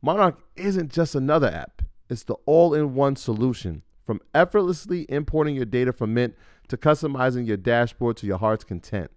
Monarch 0.00 0.38
isn't 0.56 0.92
just 0.92 1.14
another 1.14 1.48
app, 1.48 1.82
it's 2.08 2.24
the 2.24 2.36
all 2.46 2.74
in 2.74 2.94
one 2.94 3.16
solution. 3.16 3.82
From 4.04 4.20
effortlessly 4.34 5.04
importing 5.10 5.54
your 5.54 5.66
data 5.66 5.92
from 5.92 6.14
Mint 6.14 6.34
to 6.68 6.78
customizing 6.78 7.46
your 7.46 7.58
dashboard 7.58 8.16
to 8.18 8.26
your 8.26 8.38
heart's 8.38 8.64
content. 8.64 9.10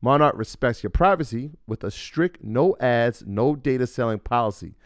Monarch 0.00 0.36
respects 0.36 0.82
your 0.82 0.90
privacy 0.90 1.50
with 1.66 1.82
a 1.82 1.90
strict 1.90 2.44
no 2.44 2.76
ads, 2.78 3.24
no 3.26 3.56
data 3.56 3.84
selling 3.84 4.20
policy 4.20 4.76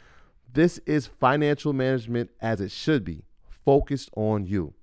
this 0.52 0.78
is 0.86 1.06
financial 1.06 1.72
management 1.72 2.30
as 2.40 2.60
it 2.60 2.70
should 2.70 3.04
be, 3.04 3.24
focused 3.64 4.10
on 4.16 4.46
you. 4.46 4.74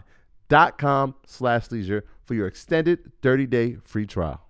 dot 0.49 0.77
com 0.77 1.15
slash 1.25 1.71
leisure 1.71 2.05
for 2.23 2.35
your 2.35 2.45
extended 2.45 3.11
30-day 3.23 3.77
free 3.83 4.05
trial. 4.05 4.41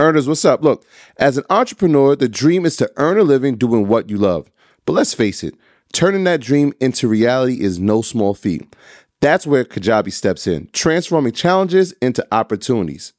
Earners, 0.00 0.26
what's 0.26 0.44
up? 0.44 0.64
Look, 0.64 0.84
as 1.16 1.38
an 1.38 1.44
entrepreneur, 1.48 2.16
the 2.16 2.28
dream 2.28 2.66
is 2.66 2.76
to 2.78 2.90
earn 2.96 3.16
a 3.16 3.22
living 3.22 3.54
doing 3.54 3.86
what 3.86 4.10
you 4.10 4.18
love. 4.18 4.50
But 4.84 4.94
let's 4.94 5.14
face 5.14 5.44
it, 5.44 5.54
turning 5.92 6.24
that 6.24 6.40
dream 6.40 6.72
into 6.80 7.06
reality 7.06 7.60
is 7.60 7.78
no 7.78 8.02
small 8.02 8.34
feat. 8.34 8.74
That's 9.20 9.46
where 9.46 9.64
Kajabi 9.64 10.12
steps 10.12 10.48
in, 10.48 10.70
transforming 10.72 11.34
challenges 11.34 11.92
into 12.02 12.26
opportunities. 12.32 13.12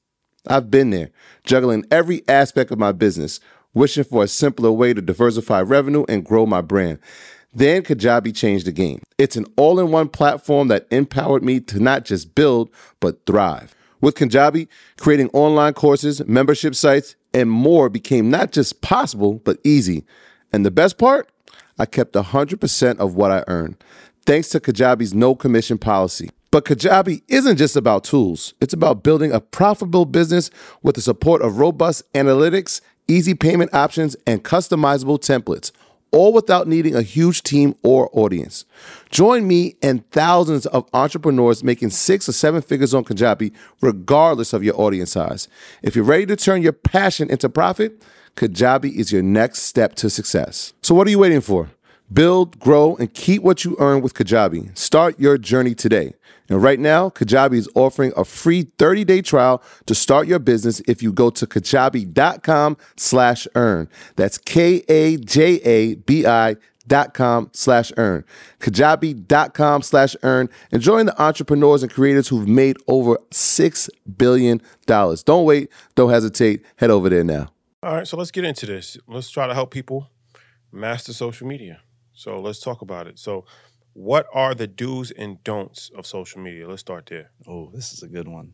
I've 0.50 0.72
been 0.72 0.90
there, 0.90 1.10
juggling 1.44 1.86
every 1.92 2.24
aspect 2.28 2.72
of 2.72 2.80
my 2.80 2.92
business, 2.92 3.40
wishing 3.74 4.04
for 4.04 4.24
a 4.24 4.28
simpler 4.28 4.72
way 4.72 4.94
to 4.94 5.02
diversify 5.02 5.62
revenue 5.62 6.06
and 6.10 6.26
grow 6.26 6.46
my 6.46 6.62
brand. 6.62 7.00
Then 7.54 7.84
Kajabi 7.84 8.36
changed 8.36 8.66
the 8.66 8.72
game. 8.72 9.02
It's 9.18 9.36
an 9.36 9.46
all 9.56 9.80
in 9.80 9.92
one 9.92 10.10
platform 10.10 10.68
that 10.68 10.88
empowered 10.92 11.44
me 11.44 11.60
to 11.62 11.80
not 11.80 12.06
just 12.06 12.36
build, 12.36 12.70
but 13.00 13.26
thrive. 13.26 13.76
With 14.00 14.16
Kajabi, 14.16 14.68
creating 15.00 15.30
online 15.34 15.74
courses, 15.74 16.26
membership 16.28 16.76
sites, 16.76 17.16
and 17.34 17.50
more 17.50 17.90
became 17.90 18.30
not 18.30 18.52
just 18.52 18.82
possible, 18.82 19.42
but 19.44 19.60
easy. 19.64 20.06
And 20.54 20.66
the 20.66 20.72
best 20.72 20.98
part? 20.98 21.30
I 21.80 21.86
kept 21.86 22.14
100% 22.14 23.00
of 23.00 23.16
what 23.16 23.32
I 23.32 23.44
earned, 23.48 23.84
thanks 24.26 24.50
to 24.50 24.60
Kajabi's 24.60 25.14
no 25.14 25.36
commission 25.36 25.78
policy. 25.78 26.30
But 26.58 26.66
Kajabi 26.66 27.22
isn't 27.28 27.58
just 27.58 27.76
about 27.76 28.04
tools, 28.04 28.56
it's 28.60 28.74
about 28.74 29.04
building 29.04 29.32
a 29.32 29.40
profitable 29.40 30.06
business 30.06 30.50
with 30.82 30.96
the 30.96 31.02
support 31.02 31.44
of 31.44 31.60
robust 31.60 32.12
analytics, 32.14 32.82
easy 33.08 33.36
payment 33.36 33.76
options, 33.76 34.16
and 34.26 34.44
customizable 34.44 35.20
templates 35.20 35.72
all 36.10 36.34
without 36.34 36.68
needing 36.68 36.96
a 36.96 37.04
huge 37.04 37.44
team 37.44 37.76
or 37.84 38.10
audience. 38.12 38.66
Join 39.12 39.48
me 39.48 39.76
and 39.84 40.10
thousands 40.10 40.66
of 40.66 40.90
entrepreneurs 40.94 41.64
making 41.64 41.92
six 41.92 42.28
or 42.28 42.32
seven 42.32 42.64
figures 42.64 42.96
on 42.96 43.04
Kajabi, 43.04 43.54
regardless 43.80 44.52
of 44.52 44.64
your 44.64 44.82
audience 44.82 45.12
size. 45.12 45.48
If 45.84 45.96
you're 45.96 46.06
ready 46.06 46.26
to 46.26 46.36
turn 46.36 46.64
your 46.64 46.74
passion 46.74 47.30
into 47.30 47.50
profit, 47.50 48.02
Kajabi 48.36 48.96
is 48.96 49.12
your 49.12 49.22
next 49.22 49.62
step 49.62 49.94
to 49.98 50.10
success. 50.10 50.74
So, 50.82 50.96
what 50.96 51.06
are 51.06 51.12
you 51.12 51.20
waiting 51.20 51.42
for? 51.42 51.70
Build, 52.12 52.58
grow, 52.58 52.96
and 52.96 53.14
keep 53.14 53.44
what 53.44 53.64
you 53.64 53.76
earn 53.80 54.02
with 54.02 54.16
Kajabi. 54.16 54.76
Start 54.76 55.20
your 55.20 55.38
journey 55.38 55.76
today. 55.76 56.14
And 56.50 56.62
right 56.62 56.80
now, 56.80 57.10
Kajabi 57.10 57.56
is 57.56 57.70
offering 57.76 58.14
a 58.16 58.24
free 58.24 58.64
30-day 58.64 59.22
trial 59.22 59.62
to 59.86 59.94
start 59.96 60.28
your 60.28 60.40
business 60.40 60.82
if 60.88 61.04
you 61.04 61.12
go 61.12 61.30
to 61.32 61.46
kajabi.com 61.46 62.78
slash 62.96 63.48
earn. 63.56 63.90
That's 64.16 64.38
K-A-J-A-B-I 64.38 64.86
dot 66.88 67.14
com 67.14 67.50
slash 67.54 67.92
earn. 67.98 68.24
Kajabi.com 68.60 69.82
slash 69.82 70.16
earn 70.24 70.50
and 70.72 70.82
join 70.82 71.06
the 71.08 71.22
entrepreneurs 71.22 71.84
and 71.84 71.92
creators 71.92 72.30
who've 72.30 72.48
made 72.48 72.78
over 72.88 73.18
$6 73.32 73.90
billion. 74.18 74.62
Don't 74.86 75.46
wait. 75.46 75.70
Don't 75.96 76.10
hesitate. 76.10 76.64
Head 76.78 76.90
over 76.90 77.10
there 77.10 77.26
now. 77.26 77.52
All 77.84 77.94
right, 77.94 78.08
so 78.08 78.18
let's 78.18 78.32
get 78.32 78.44
into 78.46 78.66
this. 78.66 78.98
Let's 79.08 79.30
try 79.30 79.48
to 79.48 79.54
help 79.54 79.72
people 79.72 80.10
master 80.72 81.14
social 81.14 81.48
media. 81.48 81.82
So 82.14 82.40
let's 82.40 82.60
talk 82.60 82.82
about 82.82 83.06
it. 83.08 83.20
So 83.20 83.46
what 83.98 84.28
are 84.32 84.54
the 84.54 84.68
do's 84.68 85.10
and 85.10 85.44
don'ts 85.44 85.90
of 85.98 86.06
social 86.06 86.40
media? 86.40 86.68
Let's 86.70 86.82
start 86.82 87.08
there. 87.10 87.32
Oh, 87.48 87.72
this 87.74 87.92
is 87.94 88.04
a 88.04 88.08
good 88.08 88.28
one. 88.28 88.54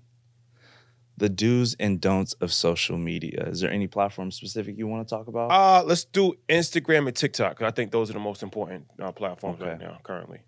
The 1.17 1.27
do's 1.27 1.75
and 1.81 1.99
don'ts 1.99 2.31
of 2.39 2.53
social 2.53 2.97
media. 2.97 3.43
Is 3.47 3.59
there 3.59 3.69
any 3.69 3.87
platform 3.87 4.31
specific 4.31 4.77
you 4.77 4.87
want 4.87 5.05
to 5.05 5.13
talk 5.15 5.27
about? 5.27 5.51
Uh, 5.51 5.83
let's 5.85 6.05
do 6.05 6.33
Instagram 6.47 7.07
and 7.07 7.15
TikTok. 7.15 7.61
I 7.61 7.71
think 7.71 7.91
those 7.91 8.09
are 8.09 8.13
the 8.13 8.19
most 8.19 8.41
important 8.41 8.85
uh, 9.01 9.11
platforms 9.11 9.59
Okay. 9.61 9.71
right 9.71 9.79
now, 9.79 9.99
currently. 10.03 10.39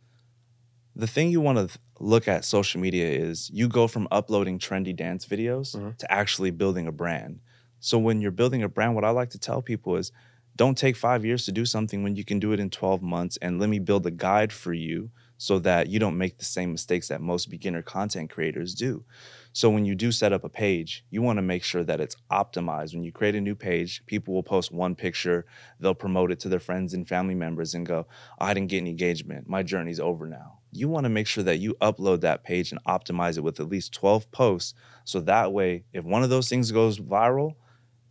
the 0.98 1.08
thing 1.08 1.30
you 1.30 1.42
want 1.42 1.58
to 1.58 1.78
look 2.00 2.26
at 2.26 2.46
social 2.46 2.80
media 2.80 3.06
is 3.06 3.50
you 3.54 3.68
go 3.68 3.86
from 3.86 4.08
uploading 4.12 4.58
trendy 4.58 4.96
dance 4.96 5.26
videos 5.26 5.76
Mhm. 5.76 5.98
to 5.98 6.10
actually 6.10 6.52
building 6.52 6.88
a 6.88 6.92
brand. 6.94 7.42
So 7.82 8.00
when 8.00 8.22
you're 8.22 8.32
building 8.32 8.64
a 8.64 8.70
brand, 8.70 8.96
what 8.96 9.04
I 9.04 9.10
like 9.10 9.32
to 9.32 9.38
tell 9.38 9.62
people 9.62 9.98
is 9.98 10.14
don't 10.56 10.78
take 10.78 10.96
five 10.96 11.26
years 11.26 11.46
to 11.46 11.52
do 11.52 11.66
something 11.66 12.02
when 12.04 12.16
you 12.16 12.24
can 12.24 12.40
do 12.40 12.54
it 12.54 12.60
in 12.60 12.70
12 12.70 13.02
months. 13.02 13.38
And 13.42 13.60
let 13.60 13.70
me 13.70 13.80
build 13.80 14.06
a 14.06 14.12
guide 14.12 14.54
for 14.54 14.74
you 14.74 15.12
so 15.38 15.60
that 15.60 15.88
you 15.88 16.00
don't 16.00 16.18
make 16.18 16.38
the 16.38 16.46
same 16.46 16.72
mistakes 16.72 17.10
that 17.10 17.20
most 17.20 17.50
beginner 17.50 17.82
content 17.82 18.30
creators 18.30 18.74
do. 18.74 19.04
So 19.52 19.70
when 19.70 19.86
you 19.86 19.96
do 19.96 20.12
set 20.12 20.32
up 20.32 20.44
a 20.44 20.50
page, 20.50 21.06
you 21.10 21.22
want 21.22 21.38
to 21.38 21.42
make 21.42 21.64
sure 21.64 21.84
that 21.84 22.00
it's 22.00 22.16
optimized. 22.32 22.94
When 22.94 23.04
you 23.04 23.12
create 23.12 23.36
a 23.36 23.42
new 23.42 23.56
page, 23.56 24.06
people 24.06 24.34
will 24.34 24.44
post 24.44 24.72
one 24.72 24.96
picture, 24.96 25.46
they'll 25.80 25.94
promote 25.94 26.32
it 26.32 26.40
to 26.42 26.50
their 26.50 26.60
friends 26.60 26.94
and 26.94 27.08
family 27.08 27.36
members 27.36 27.74
and 27.74 27.86
go, 27.86 28.08
I 28.40 28.54
didn't 28.54 28.70
get 28.70 28.78
any 28.78 28.92
engagement. 28.92 29.50
My 29.50 29.64
journey's 29.64 30.00
over 30.00 30.26
now. 30.26 30.60
You 30.72 30.88
want 30.90 31.06
to 31.06 31.10
make 31.10 31.28
sure 31.28 31.44
that 31.44 31.60
you 31.60 31.76
upload 31.82 32.22
that 32.22 32.44
page 32.44 32.72
and 32.72 32.84
optimize 32.86 33.38
it 33.38 33.42
with 33.42 33.60
at 33.60 33.70
least 33.70 33.94
12 33.94 34.32
posts. 34.32 34.74
So 35.04 35.20
that 35.22 35.52
way, 35.52 35.84
if 35.94 36.04
one 36.06 36.24
of 36.24 36.30
those 36.30 36.50
things 36.50 36.72
goes 36.72 37.00
viral, 37.00 37.56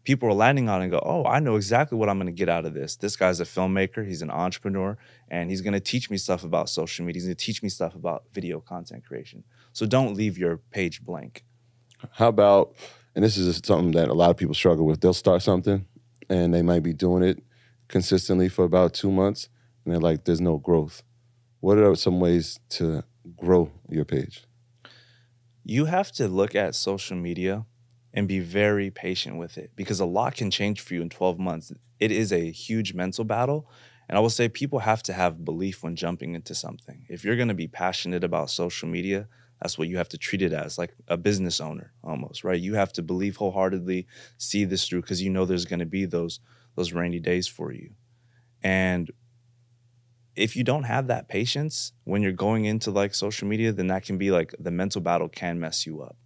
people 0.05 0.29
are 0.29 0.35
landing 0.35 0.69
on 0.69 0.83
and 0.83 0.91
go, 0.91 1.01
Oh, 1.05 1.25
I 1.25 1.41
know 1.41 1.56
exactly 1.56 1.99
what 1.99 2.09
I'm 2.09 2.19
going 2.19 2.27
to 2.27 2.33
get 2.33 2.49
out 2.49 2.65
of 2.65 2.75
this. 2.75 2.97
This 2.97 3.17
guy's 3.17 3.41
a 3.41 3.45
filmmaker, 3.45 4.06
he's 4.06 4.23
an 4.23 4.31
entrepreneur, 4.31 4.97
and 5.29 5.51
he's 5.51 5.61
going 5.61 5.73
to 5.73 5.81
teach 5.81 6.11
me 6.11 6.17
stuff 6.17 6.45
about 6.45 6.69
social 6.69 7.05
media. 7.05 7.21
He's 7.21 7.27
going 7.27 7.37
to 7.37 7.45
teach 7.45 7.62
me 7.62 7.69
stuff 7.69 7.95
about 7.95 8.25
video 8.33 8.61
content 8.61 9.05
creation. 9.05 9.45
So 9.73 9.87
don't 9.87 10.15
leave 10.15 10.39
your 10.39 10.59
page 10.59 11.05
blank. 11.05 11.45
How 12.12 12.29
about, 12.29 12.75
and 13.15 13.25
this 13.25 13.37
is 13.37 13.61
something 13.65 13.93
that 13.93 14.09
a 14.09 14.15
lot 14.15 14.31
of 14.31 14.37
people 14.37 14.55
struggle 14.55 14.87
with, 14.87 15.01
they'll 15.01 15.15
start 15.15 15.43
something 15.43 15.87
and 16.29 16.55
they 16.55 16.62
might 16.62 16.83
be 16.83 16.93
doing 16.93 17.23
it 17.23 17.43
consistently 17.89 18.49
for 18.49 18.65
about 18.65 18.95
two 18.95 19.11
months 19.11 19.49
and 19.85 19.93
they're 19.93 20.00
like, 20.00 20.25
there's 20.25 20.41
no 20.41 20.59
growth. 20.59 21.03
What 21.61 21.79
are 21.79 21.95
some 21.95 22.21
ways 22.21 22.61
to 22.71 23.05
grow 23.37 23.71
your 23.89 24.05
page? 24.05 24.45
you 25.65 25.87
have 25.87 26.12
to 26.12 26.29
look 26.29 26.55
at 26.55 26.75
social 26.75 27.17
media 27.17 27.65
and 28.14 28.28
be 28.28 28.38
very 28.38 28.90
patient 28.90 29.37
with 29.37 29.58
it 29.58 29.72
because 29.75 29.99
a 29.99 30.06
lot 30.06 30.37
can 30.37 30.50
change 30.50 30.81
for 30.81 30.94
you 30.94 31.02
in 31.02 31.11
12 31.11 31.38
months. 31.38 31.72
It 31.99 32.12
is 32.12 32.32
a 32.32 32.50
huge 32.50 32.94
mental 32.94 33.25
battle. 33.25 33.69
And 34.08 34.16
I 34.16 34.20
will 34.20 34.31
say 34.31 34.49
people 34.49 34.78
have 34.78 35.02
to 35.05 35.12
have 35.12 35.44
belief 35.44 35.82
when 35.82 35.96
jumping 35.96 36.34
into 36.34 36.55
something. 36.55 37.06
If 37.08 37.25
you're 37.25 37.37
going 37.37 37.49
to 37.49 37.55
be 37.55 37.66
passionate 37.66 38.22
about 38.22 38.50
social 38.50 38.88
media, 38.88 39.28
that's 39.61 39.78
what 39.78 39.88
you 39.88 39.96
have 39.96 40.11
to 40.11 40.19
treat 40.19 40.43
it 40.43 40.52
as 40.52 40.78
like 40.78 40.94
a 41.08 41.16
business 41.16 41.61
owner 41.61 41.93
almost, 42.05 42.44
right? 42.44 42.61
You 42.61 42.75
have 42.75 42.93
to 42.94 43.02
believe 43.02 43.37
wholeheartedly, 43.37 44.06
see 44.38 44.64
this 44.64 44.87
through 44.87 45.02
because 45.02 45.22
you 45.22 45.31
know 45.31 45.44
there's 45.44 45.64
going 45.64 45.81
to 45.81 45.87
be 45.87 46.05
those 46.05 46.40
those 46.76 46.93
rainy 46.93 47.20
days 47.20 47.49
for 47.49 47.72
you. 47.72 47.94
And 48.62 49.11
if 50.37 50.56
you 50.56 50.64
don't 50.64 50.82
have 50.84 51.06
that 51.06 51.28
patience 51.28 51.93
when 52.05 52.20
you're 52.20 52.32
going 52.32 52.64
into 52.64 52.90
like 52.90 53.14
social 53.14 53.49
media, 53.49 53.72
then 53.72 53.87
that 53.88 54.05
can 54.05 54.19
be 54.19 54.31
like 54.31 54.55
the 54.58 54.70
mental 54.70 55.00
battle 55.00 55.28
can 55.28 55.58
mess 55.58 55.87
you 55.87 56.02
up. 56.02 56.16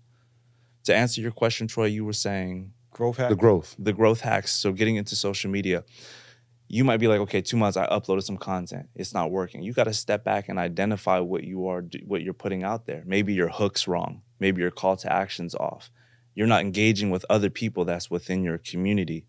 To 0.88 0.96
answer 0.96 1.20
your 1.20 1.32
question, 1.32 1.66
Troy, 1.66 1.84
you 1.84 2.06
were 2.06 2.14
saying 2.14 2.72
Growth. 2.92 3.18
The 3.18 3.36
growth. 3.36 3.76
the 3.78 3.92
growth 3.92 4.22
hacks. 4.22 4.52
So 4.52 4.72
getting 4.72 4.96
into 4.96 5.14
social 5.16 5.50
media, 5.50 5.84
you 6.66 6.82
might 6.82 6.96
be 6.96 7.08
like, 7.08 7.20
okay, 7.20 7.42
two 7.42 7.58
months 7.58 7.76
I 7.76 7.86
uploaded 7.88 8.22
some 8.22 8.38
content, 8.38 8.88
it's 8.94 9.12
not 9.12 9.30
working. 9.30 9.62
You 9.62 9.74
got 9.74 9.84
to 9.84 9.92
step 9.92 10.24
back 10.24 10.48
and 10.48 10.58
identify 10.58 11.18
what 11.18 11.44
you 11.44 11.68
are, 11.68 11.84
what 12.06 12.22
you're 12.22 12.32
putting 12.32 12.64
out 12.64 12.86
there. 12.86 13.02
Maybe 13.04 13.34
your 13.34 13.50
hook's 13.50 13.86
wrong. 13.86 14.22
Maybe 14.40 14.62
your 14.62 14.70
call 14.70 14.96
to 14.96 15.12
action's 15.12 15.54
off. 15.54 15.90
You're 16.34 16.46
not 16.46 16.62
engaging 16.62 17.10
with 17.10 17.26
other 17.28 17.50
people 17.50 17.84
that's 17.84 18.10
within 18.10 18.42
your 18.42 18.56
community. 18.56 19.26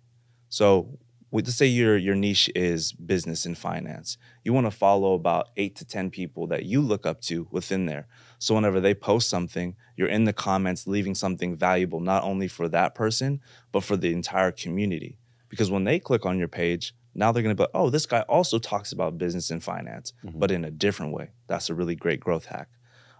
So 0.47 0.97
let's 1.31 1.56
say 1.56 1.68
your 1.68 1.98
your 1.98 2.16
niche 2.16 2.50
is 2.56 2.92
business 2.94 3.46
and 3.46 3.58
finance. 3.58 4.18
You 4.44 4.54
want 4.54 4.68
to 4.68 4.72
follow 4.72 5.14
about 5.14 5.50
eight 5.58 5.76
to 5.78 5.86
ten 5.86 6.10
people 6.10 6.48
that 6.48 6.66
you 6.66 6.81
look 6.81 7.06
up 7.06 7.22
to 7.22 7.48
within 7.52 7.86
there. 7.86 8.08
So 8.40 8.56
whenever 8.56 8.80
they 8.80 8.94
post 8.94 9.30
something, 9.30 9.76
you're 9.96 10.08
in 10.08 10.24
the 10.24 10.34
comments 10.34 10.88
leaving 10.88 11.16
something 11.16 11.56
valuable 11.56 12.00
not 12.00 12.24
only 12.24 12.48
for 12.48 12.68
that 12.70 12.96
person 12.96 13.42
but 13.72 13.84
for 13.84 13.98
the 13.98 14.14
entire 14.14 14.52
community. 14.52 15.18
Because 15.50 15.72
when 15.72 15.84
they 15.84 16.00
click 16.00 16.26
on 16.26 16.38
your 16.38 16.48
page, 16.48 16.94
now 17.16 17.31
they're 17.31 17.44
going 17.44 17.56
to 17.56 17.64
be, 17.64 17.70
oh, 17.74 17.90
this 17.90 18.06
guy 18.06 18.22
also 18.22 18.60
talks 18.60 18.92
about 18.92 19.18
business 19.18 19.50
and 19.50 19.64
finance, 19.64 20.14
mm-hmm. 20.24 20.40
but 20.40 20.52
in 20.52 20.64
a 20.64 20.72
different 20.72 21.12
way. 21.12 21.31
That's 21.48 21.70
a 21.70 21.74
really 21.74 21.96
great 21.96 22.20
growth 22.20 22.46
hack. 22.46 22.70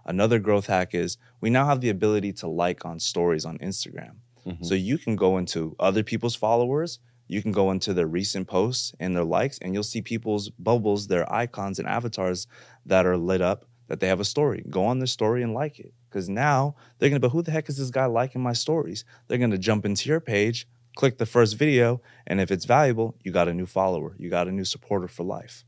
Another 0.06 0.38
growth 0.38 0.66
hack 0.66 0.94
is 0.94 1.18
we 1.40 1.50
now 1.50 1.66
have 1.66 1.80
the 1.80 1.90
ability 1.90 2.32
to 2.34 2.48
like 2.48 2.84
on 2.84 3.00
stories 3.00 3.44
on 3.44 3.58
Instagram. 3.58 4.16
Mm-hmm. 4.46 4.64
So 4.64 4.74
you 4.74 4.96
can 4.96 5.16
go 5.16 5.36
into 5.36 5.76
other 5.78 6.02
people's 6.02 6.34
followers, 6.34 6.98
you 7.30 7.40
can 7.42 7.52
go 7.52 7.70
into 7.70 7.94
their 7.94 8.08
recent 8.08 8.48
posts 8.48 8.92
and 8.98 9.14
their 9.14 9.24
likes, 9.24 9.56
and 9.62 9.72
you'll 9.72 9.84
see 9.84 10.02
people's 10.02 10.50
bubbles, 10.50 11.06
their 11.06 11.32
icons 11.32 11.78
and 11.78 11.86
avatars 11.86 12.48
that 12.86 13.06
are 13.06 13.16
lit 13.16 13.40
up 13.40 13.66
that 13.86 14.00
they 14.00 14.08
have 14.08 14.18
a 14.18 14.24
story. 14.24 14.64
Go 14.68 14.84
on 14.84 14.98
their 14.98 15.06
story 15.06 15.42
and 15.44 15.54
like 15.54 15.78
it. 15.78 15.92
Because 16.08 16.28
now 16.28 16.74
they're 16.98 17.08
gonna, 17.08 17.20
but 17.20 17.28
who 17.28 17.42
the 17.42 17.52
heck 17.52 17.68
is 17.68 17.76
this 17.76 17.90
guy 17.90 18.06
liking 18.06 18.42
my 18.42 18.52
stories? 18.52 19.04
They're 19.28 19.38
gonna 19.38 19.58
jump 19.58 19.84
into 19.84 20.08
your 20.08 20.18
page, 20.20 20.66
click 20.96 21.18
the 21.18 21.26
first 21.26 21.56
video, 21.56 22.00
and 22.26 22.40
if 22.40 22.50
it's 22.50 22.64
valuable, 22.64 23.16
you 23.22 23.30
got 23.30 23.46
a 23.46 23.54
new 23.54 23.66
follower, 23.66 24.16
you 24.18 24.28
got 24.28 24.48
a 24.48 24.52
new 24.52 24.64
supporter 24.64 25.06
for 25.06 25.22
life. 25.22 25.64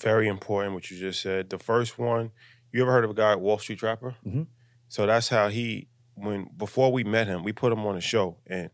Very 0.00 0.26
important 0.26 0.74
what 0.74 0.90
you 0.90 0.98
just 0.98 1.22
said. 1.22 1.50
The 1.50 1.58
first 1.58 2.00
one, 2.00 2.32
you 2.72 2.82
ever 2.82 2.90
heard 2.90 3.04
of 3.04 3.10
a 3.10 3.14
guy, 3.14 3.36
Wall 3.36 3.58
Street 3.58 3.78
Trapper? 3.78 4.16
Mhm. 4.26 4.48
So 4.88 5.06
that's 5.06 5.28
how 5.28 5.50
he, 5.50 5.86
when 6.14 6.50
before 6.56 6.90
we 6.90 7.04
met 7.04 7.28
him, 7.28 7.44
we 7.44 7.52
put 7.52 7.72
him 7.72 7.86
on 7.86 7.96
a 7.96 8.00
show, 8.00 8.38
and 8.46 8.70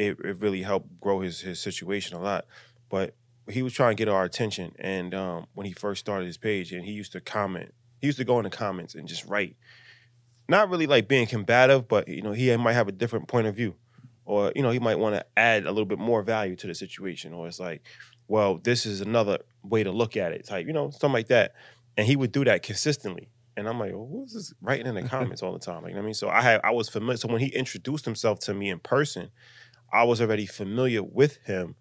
it, 0.00 0.18
it 0.24 0.40
really 0.40 0.62
helped 0.62 1.00
grow 1.00 1.20
his 1.20 1.40
his 1.40 1.60
situation 1.60 2.16
a 2.16 2.20
lot. 2.20 2.46
But 2.88 3.14
he 3.48 3.62
was 3.62 3.72
trying 3.72 3.96
to 3.96 4.00
get 4.00 4.08
our 4.08 4.24
attention, 4.24 4.72
and 4.78 5.14
um, 5.14 5.46
when 5.54 5.66
he 5.66 5.72
first 5.72 6.00
started 6.00 6.26
his 6.26 6.38
page, 6.38 6.72
and 6.72 6.84
he 6.84 6.92
used 6.92 7.12
to 7.12 7.20
comment, 7.20 7.74
he 8.00 8.06
used 8.06 8.18
to 8.18 8.24
go 8.24 8.38
in 8.38 8.44
the 8.44 8.50
comments 8.50 8.94
and 8.94 9.08
just 9.08 9.24
write, 9.26 9.56
not 10.48 10.70
really 10.70 10.86
like 10.86 11.08
being 11.08 11.26
combative, 11.26 11.88
but 11.88 12.08
you 12.08 12.22
know 12.22 12.32
he 12.32 12.54
might 12.56 12.72
have 12.72 12.88
a 12.88 12.92
different 12.92 13.28
point 13.28 13.46
of 13.46 13.54
view, 13.54 13.74
or 14.24 14.52
you 14.54 14.62
know 14.62 14.70
he 14.70 14.78
might 14.78 14.98
want 14.98 15.14
to 15.14 15.24
add 15.36 15.64
a 15.64 15.72
little 15.72 15.86
bit 15.86 15.98
more 15.98 16.22
value 16.22 16.56
to 16.56 16.66
the 16.66 16.74
situation, 16.74 17.32
or 17.32 17.46
it's 17.46 17.60
like, 17.60 17.82
well, 18.30 18.60
this 18.62 18.86
is 18.86 19.00
another 19.00 19.38
way 19.64 19.82
to 19.82 19.90
look 19.90 20.16
at 20.16 20.32
it, 20.32 20.46
type, 20.46 20.64
you 20.66 20.72
know, 20.72 20.90
something 20.90 21.12
like 21.12 21.26
that. 21.26 21.52
And 21.96 22.06
he 22.06 22.14
would 22.14 22.30
do 22.30 22.44
that 22.44 22.62
consistently. 22.62 23.28
And 23.56 23.68
I'm 23.68 23.80
like, 23.80 23.90
well, 23.90 24.08
who's 24.10 24.32
this 24.32 24.54
writing 24.62 24.86
in 24.86 24.94
the 24.94 25.02
comments 25.08 25.42
all 25.42 25.52
the 25.52 25.58
time? 25.58 25.82
Like, 25.82 25.90
you 25.90 25.94
know 25.94 26.00
what 26.00 26.04
I 26.04 26.06
mean, 26.06 26.14
so 26.14 26.28
I 26.28 26.40
had 26.40 26.60
I 26.62 26.70
was 26.70 26.88
familiar. 26.88 27.16
So 27.16 27.26
when 27.26 27.40
he 27.40 27.48
introduced 27.48 28.04
himself 28.04 28.38
to 28.40 28.54
me 28.54 28.70
in 28.70 28.78
person, 28.78 29.30
I 29.92 30.04
was 30.04 30.20
already 30.20 30.46
familiar 30.46 31.02
with 31.02 31.38
him 31.44 31.76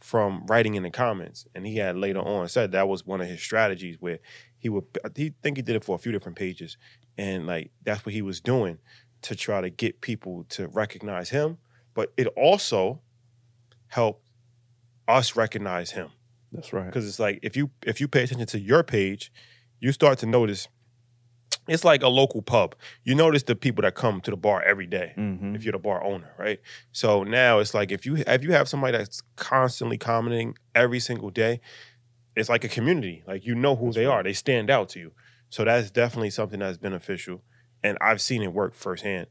from 0.00 0.44
writing 0.46 0.74
in 0.74 0.82
the 0.82 0.90
comments. 0.90 1.46
And 1.54 1.66
he 1.66 1.76
had 1.76 1.96
later 1.96 2.20
on 2.20 2.48
said 2.48 2.72
that 2.72 2.88
was 2.88 3.06
one 3.06 3.20
of 3.20 3.28
his 3.28 3.40
strategies 3.40 3.96
where 4.00 4.18
he 4.58 4.68
would 4.68 4.84
he 5.14 5.34
think 5.42 5.56
he 5.58 5.62
did 5.62 5.76
it 5.76 5.84
for 5.84 5.94
a 5.94 5.98
few 5.98 6.12
different 6.12 6.38
pages. 6.38 6.76
And 7.18 7.46
like 7.46 7.70
that's 7.84 8.04
what 8.04 8.14
he 8.14 8.22
was 8.22 8.40
doing 8.40 8.78
to 9.22 9.36
try 9.36 9.60
to 9.60 9.70
get 9.70 10.00
people 10.00 10.44
to 10.50 10.68
recognize 10.68 11.30
him. 11.30 11.58
But 11.94 12.12
it 12.16 12.26
also 12.28 13.00
helped 13.88 14.26
us 15.08 15.36
recognize 15.36 15.90
him 15.90 16.08
That's 16.52 16.72
right. 16.72 16.86
because 16.86 17.06
it's 17.06 17.18
like 17.18 17.40
if 17.42 17.56
you 17.56 17.70
if 17.84 18.00
you 18.00 18.08
pay 18.08 18.22
attention 18.22 18.46
to 18.46 18.60
your 18.60 18.82
page, 18.82 19.32
you 19.80 19.92
start 19.92 20.18
to 20.20 20.26
notice. 20.26 20.68
It's 21.70 21.84
like 21.84 22.02
a 22.02 22.08
local 22.08 22.42
pub. 22.42 22.74
You 23.04 23.14
notice 23.14 23.44
the 23.44 23.54
people 23.54 23.82
that 23.82 23.94
come 23.94 24.20
to 24.22 24.30
the 24.30 24.36
bar 24.36 24.60
every 24.62 24.86
day. 24.86 25.12
hmm 25.16 25.54
If 25.54 25.62
you're 25.64 25.72
the 25.72 25.78
bar 25.78 26.02
owner, 26.02 26.30
right? 26.38 26.58
So 26.92 27.22
now 27.22 27.60
it's 27.60 27.74
like 27.74 27.92
if 27.92 28.04
you 28.06 28.16
if 28.16 28.42
you 28.42 28.52
have 28.52 28.68
somebody 28.68 28.98
that's 28.98 29.22
constantly 29.36 29.96
commenting 29.98 30.56
every 30.74 31.00
single 31.00 31.30
day, 31.30 31.60
it's 32.34 32.48
like 32.48 32.64
a 32.64 32.68
community. 32.68 33.22
Like 33.26 33.46
you 33.46 33.54
know 33.54 33.76
who 33.76 33.92
they 33.92 34.06
are. 34.06 34.22
They 34.22 34.32
stand 34.32 34.68
out 34.70 34.88
to 34.90 34.98
you. 34.98 35.12
So 35.48 35.64
that's 35.64 35.90
definitely 35.90 36.30
something 36.30 36.60
that's 36.60 36.78
beneficial, 36.78 37.42
and 37.84 37.96
I've 38.00 38.20
seen 38.20 38.42
it 38.42 38.52
work 38.52 38.74
firsthand. 38.74 39.26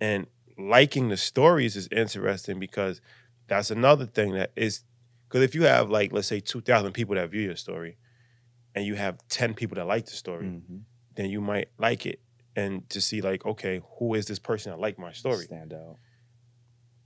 And 0.00 0.26
liking 0.58 1.08
the 1.08 1.16
stories 1.16 1.76
is 1.76 1.88
interesting 1.90 2.58
because 2.58 3.00
that's 3.48 3.70
another 3.70 4.06
thing 4.06 4.34
that 4.34 4.50
is 4.56 4.84
because 5.28 5.42
if 5.42 5.54
you 5.54 5.62
have 5.64 5.90
like 5.90 6.12
let's 6.12 6.28
say 6.28 6.40
two 6.40 6.60
thousand 6.60 6.92
people 6.92 7.14
that 7.16 7.30
view 7.30 7.42
your 7.42 7.56
story, 7.56 7.96
and 8.74 8.84
you 8.86 8.94
have 8.94 9.18
ten 9.28 9.54
people 9.54 9.76
that 9.76 9.86
like 9.86 10.06
the 10.06 10.12
story, 10.12 10.46
hmm 10.46 10.78
then 11.14 11.30
you 11.30 11.40
might 11.40 11.68
like 11.78 12.06
it 12.06 12.20
and 12.56 12.88
to 12.90 13.00
see 13.00 13.20
like 13.20 13.44
okay, 13.46 13.80
who 13.98 14.14
is 14.14 14.26
this 14.26 14.38
person 14.38 14.72
that 14.72 14.78
like 14.78 14.98
my 14.98 15.12
story? 15.12 15.44
Stand 15.44 15.72
out. 15.72 15.96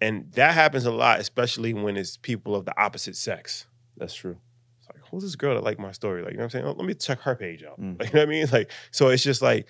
And 0.01 0.31
that 0.33 0.53
happens 0.53 0.85
a 0.85 0.91
lot, 0.91 1.21
especially 1.21 1.73
when 1.73 1.97
it's 1.97 2.17
people 2.19 2.55
of 2.55 2.67
the 2.67 2.79
opposite 2.79 3.17
sex. 3.17 3.67
That's 3.97 4.15
true. 4.15 4.37
It's 4.79 4.89
like, 4.91 5.03
who's 5.11 5.23
this 5.23 5.37
girl 5.37 5.55
that 5.55 5.65
like 5.65 5.79
my 5.79 5.93
story? 5.93 6.21
Like, 6.23 6.33
you 6.33 6.37
know 6.37 6.43
what 6.43 6.45
I'm 6.45 6.51
saying? 6.51 6.65
Oh, 6.67 6.73
let 6.73 6.87
me 6.87 6.93
check 6.93 7.21
her 7.21 7.35
page 7.35 7.65
out. 7.65 7.81
Mm. 7.81 7.99
Like, 7.99 8.09
you 8.13 8.15
know 8.15 8.21
what 8.21 8.29
I 8.29 8.31
mean? 8.31 8.47
Like, 8.53 8.71
so 8.91 9.09
it's 9.09 9.23
just 9.23 9.41
like 9.41 9.67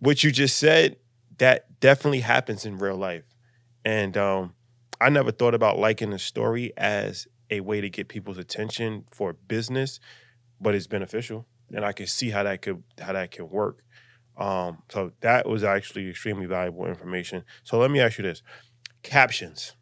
what 0.00 0.22
you 0.22 0.30
just 0.30 0.58
said, 0.58 0.96
that 1.38 1.80
definitely 1.80 2.20
happens 2.20 2.66
in 2.66 2.76
real 2.76 2.96
life. 2.96 3.24
And 3.84 4.16
um, 4.16 4.54
I 5.00 5.08
never 5.08 5.32
thought 5.32 5.54
about 5.54 5.78
liking 5.78 6.12
a 6.12 6.18
story 6.18 6.72
as 6.76 7.26
a 7.50 7.60
way 7.60 7.80
to 7.80 7.88
get 7.88 8.08
people's 8.08 8.38
attention 8.38 9.04
for 9.10 9.32
business, 9.32 10.00
but 10.60 10.74
it's 10.74 10.86
beneficial. 10.86 11.46
And 11.72 11.84
I 11.84 11.92
can 11.92 12.06
see 12.06 12.30
how 12.30 12.42
that 12.42 12.62
could 12.62 12.82
how 13.00 13.12
that 13.12 13.30
can 13.30 13.48
work. 13.48 13.84
Um, 14.36 14.82
so 14.90 15.12
that 15.20 15.48
was 15.48 15.62
actually 15.64 16.08
extremely 16.08 16.46
valuable 16.46 16.86
information. 16.86 17.44
So 17.64 17.78
let 17.78 17.90
me 17.90 18.00
ask 18.00 18.18
you 18.18 18.24
this 18.24 18.42
captions. 19.02 19.74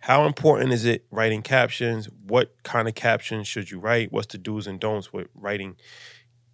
How 0.00 0.26
important 0.26 0.72
is 0.72 0.84
it 0.84 1.06
writing 1.10 1.42
captions? 1.42 2.08
What 2.26 2.54
kind 2.62 2.86
of 2.86 2.94
captions 2.94 3.48
should 3.48 3.70
you 3.70 3.80
write? 3.80 4.12
What's 4.12 4.32
the 4.32 4.38
do's 4.38 4.66
and 4.66 4.78
don'ts 4.78 5.12
with 5.12 5.28
writing 5.34 5.76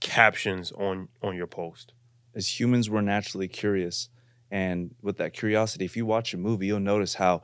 captions 0.01 0.73
on 0.73 1.09
on 1.23 1.37
your 1.37 1.47
post? 1.47 1.93
as 2.35 2.59
humans, 2.61 2.91
we're 2.91 3.01
naturally 3.01 3.49
curious. 3.49 4.09
And 4.51 4.95
with 5.03 5.17
that 5.19 5.33
curiosity, 5.33 5.85
if 5.85 5.97
you 5.97 6.07
watch 6.07 6.35
a 6.35 6.37
movie, 6.37 6.67
you'll 6.67 6.81
notice 6.81 7.15
how 7.15 7.43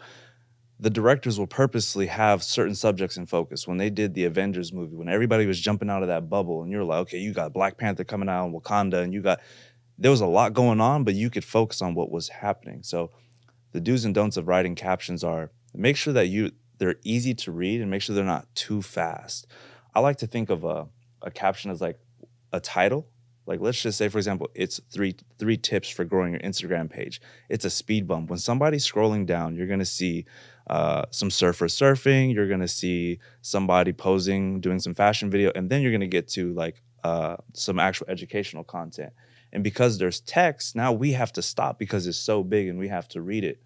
the 0.80 0.90
directors 0.90 1.38
will 1.38 1.46
purposely 1.46 2.06
have 2.06 2.42
certain 2.42 2.75
subjects 2.75 3.18
in 3.18 3.26
focus. 3.26 3.68
When 3.68 3.76
they 3.76 3.90
did 3.90 4.14
the 4.14 4.25
Avengers 4.25 4.72
movie, 4.72 4.96
when 4.96 5.10
everybody 5.10 5.44
was 5.44 5.60
jumping 5.60 5.90
out 5.90 6.00
of 6.00 6.08
that 6.08 6.30
bubble, 6.30 6.62
and 6.62 6.72
you're 6.72 6.84
like, 6.84 7.00
okay, 7.00 7.18
you 7.18 7.34
got 7.34 7.52
Black 7.52 7.76
Panther 7.76 8.02
coming 8.02 8.30
out 8.30 8.46
in 8.46 8.54
Wakanda, 8.54 9.02
and 9.02 9.12
you 9.12 9.20
got, 9.20 9.40
there 9.99 10.10
was 10.10 10.22
a 10.22 10.26
lot 10.26 10.54
going 10.54 10.80
on, 10.80 11.04
but 11.04 11.14
you 11.14 11.28
could 11.28 11.44
focus 11.44 11.82
on 11.82 11.94
what 11.94 12.10
was 12.10 12.30
happening. 12.30 12.82
So 12.82 13.10
the 13.72 13.80
do's 13.80 14.06
and 14.06 14.14
don'ts 14.14 14.38
of 14.38 14.49
writing 14.49 14.75
captions 14.75 15.22
are 15.22 15.50
make 15.75 15.99
sure 15.99 16.14
that 16.14 16.28
you, 16.28 16.52
they're 16.78 16.96
easy 17.04 17.34
to 17.34 17.52
read 17.52 17.82
and 17.82 17.90
make 17.90 18.00
sure 18.00 18.16
they're 18.16 18.25
not 18.25 18.52
too 18.54 18.80
fast. 18.80 19.46
I 19.94 20.00
like 20.00 20.16
to 20.18 20.26
think 20.26 20.49
of 20.49 20.64
a, 20.64 20.88
a 21.20 21.30
caption 21.30 21.70
as 21.70 21.82
like 21.82 21.99
a 22.52 22.60
title 22.60 23.06
like 23.46 23.60
let's 23.60 23.82
just 23.82 23.99
say 23.99 24.08
for 24.08 24.18
example 24.18 24.49
it's 24.54 24.80
three 24.90 25.14
three 25.38 25.56
tips 25.56 25.88
for 25.88 26.04
growing 26.04 26.32
your 26.32 26.40
instagram 26.40 26.88
page 26.90 27.20
it's 27.49 27.64
a 27.64 27.70
speed 27.70 28.06
bump 28.06 28.30
when 28.30 28.38
somebody's 28.38 28.88
scrolling 28.88 29.26
down 29.26 29.56
you're 29.56 29.66
to 29.66 29.84
see 29.84 30.25
uh, 30.70 31.02
some 31.10 31.30
surfer 31.30 31.66
surfing 31.66 32.32
you're 32.34 32.46
to 32.58 32.68
see 32.82 33.18
somebody 33.42 33.92
posing 33.92 34.60
doing 34.60 34.78
some 34.78 34.94
fashion 34.94 35.28
video 35.30 35.50
and 35.54 35.68
then 35.70 35.82
you're 35.82 35.90
to 36.00 36.06
get 36.18 36.28
to 36.28 36.52
like 36.54 36.80
uh, 37.04 37.36
some 37.54 37.78
actual 37.78 38.06
educational 38.08 38.64
content 38.64 39.12
and 39.52 39.64
because 39.64 39.98
there's 39.98 40.20
text 40.20 40.76
now 40.76 40.92
we 40.92 41.12
have 41.12 41.32
to 41.32 41.42
stop 41.42 41.78
because 41.78 42.06
it's 42.06 42.18
so 42.18 42.42
big 42.44 42.68
and 42.68 42.78
we 42.78 42.88
have 42.88 43.08
to 43.08 43.20
read 43.20 43.44
it 43.44 43.58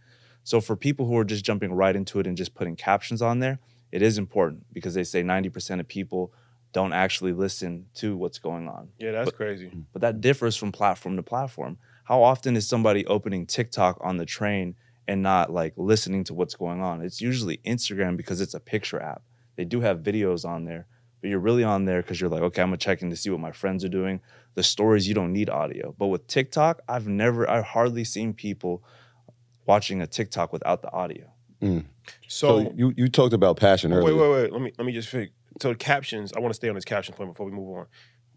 so 0.42 0.61
for 0.61 0.76
people 0.76 1.04
who 1.06 1.16
are 1.18 1.25
just 1.25 1.44
jumping 1.44 1.73
right 1.73 1.94
into 1.96 2.18
it 2.20 2.26
and 2.26 2.37
just 2.37 2.54
putting 2.54 2.75
captions 2.76 3.20
on 3.20 3.38
there 3.40 3.58
it 3.92 4.02
is 4.02 4.18
important 4.18 4.64
because 4.73 4.94
they 4.94 5.04
say 5.04 5.23
90% 5.23 5.78
of 5.78 5.87
people 5.87 6.32
don't 6.73 6.92
actually 6.92 7.32
listen 7.32 7.87
to 7.94 8.16
what's 8.16 8.40
going 8.40 8.66
on. 8.66 8.88
Yeah, 8.99 9.12
that's 9.12 9.26
But- 9.26 9.37
crazy. 9.37 9.70
But 9.92 10.02
that 10.02 10.20
differs 10.20 10.56
from 10.56 10.73
platform 10.73 11.14
to 11.14 11.23
platform. 11.23 11.78
How 12.02 12.20
often 12.20 12.56
is 12.56 12.66
somebody 12.66 13.06
opening 13.06 13.46
TikTok 13.46 13.99
on 14.00 14.16
the 14.16 14.26
train 14.26 14.75
and 15.06 15.23
not 15.23 15.52
like 15.52 15.75
listening 15.76 16.25
to 16.25 16.34
what's 16.34 16.54
going 16.54 16.80
on? 16.80 17.02
It's 17.02 17.20
usually 17.20 17.58
Instagram 17.58 18.16
because 18.16 18.40
it's 18.40 18.54
a 18.54 18.61
picture 18.61 19.00
app. 19.00 19.23
They 19.56 19.64
do 19.64 19.80
have 19.80 19.99
videos 20.00 20.44
on 20.44 20.64
there, 20.64 20.87
but 21.20 21.28
you're 21.30 21.38
really 21.38 21.64
on 21.64 21.84
there 21.84 22.02
because 22.02 22.20
you're 22.20 22.30
like, 22.30 22.42
okay, 22.42 22.62
I'm 22.62 22.68
gonna 22.68 22.76
check 22.78 23.02
in 23.02 23.11
to 23.11 23.16
see 23.16 23.30
what 23.30 23.40
my 23.40 23.52
friends 23.52 23.84
are 23.84 23.88
doing. 23.88 24.20
The 24.54 24.62
stories 24.62 25.06
you 25.08 25.14
don't 25.14 25.32
need 25.32 25.50
audio. 25.50 25.94
But 25.99 26.06
with 26.08 26.26
TikTok, 26.26 26.80
I've 26.88 27.06
never, 27.08 27.49
I've 27.49 27.64
hardly 27.64 28.04
seen 28.04 28.34
people 28.34 28.82
watching 29.66 30.00
a 30.02 30.06
TikTok 30.06 30.52
without 30.52 30.82
the 30.82 30.92
audio. 30.92 31.26
So, 31.61 31.82
So, 32.28 32.73
you 32.76 32.92
you 32.96 33.08
talked 33.08 33.32
about 33.32 33.56
passion 33.56 33.90
wait, 33.90 33.99
earlier. 33.99 34.14
Wait, 34.16 34.20
wait, 34.30 34.42
wait. 34.42 34.52
Let 34.52 34.61
me 34.62 34.73
let 34.78 34.84
me 34.84 34.92
just 34.92 35.08
figure. 35.08 35.32
So 35.62 35.70
the 35.70 35.75
captions. 35.76 36.32
I 36.37 36.40
want 36.40 36.50
to 36.50 36.56
stay 36.56 36.68
on 36.68 36.75
this 36.75 36.84
caption 36.84 37.14
point 37.14 37.30
before 37.30 37.46
we 37.46 37.52
move 37.52 37.78
on. 37.78 37.87